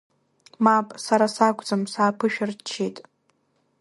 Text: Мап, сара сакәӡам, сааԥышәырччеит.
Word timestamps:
Мап, 0.63 0.87
сара 1.05 1.27
сакәӡам, 1.35 1.81
сааԥышәырччеит. 1.93 2.97